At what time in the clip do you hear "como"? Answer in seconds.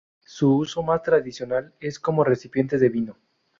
1.99-2.23